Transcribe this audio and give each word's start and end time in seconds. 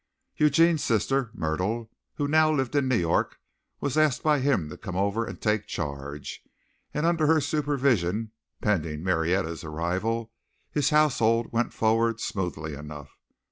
Eugene's 0.35 0.83
sister 0.83 1.29
Myrtle, 1.35 1.91
who 2.15 2.27
now 2.27 2.51
lived 2.51 2.75
in 2.75 2.87
New 2.87 2.97
York, 2.97 3.37
was 3.79 3.99
asked 3.99 4.23
by 4.23 4.39
him 4.39 4.67
to 4.71 4.75
come 4.75 4.95
over 4.95 5.25
and 5.27 5.39
take 5.39 5.67
charge, 5.67 6.41
and 6.91 7.05
under 7.05 7.27
her 7.27 7.39
supervision, 7.39 8.31
pending 8.61 9.03
Marietta's 9.03 9.63
arrival, 9.63 10.31
his 10.71 10.89
household 10.89 11.51
went 11.53 11.71
forward 11.71 12.19
smoothly 12.19 12.73
enough. 12.73 13.11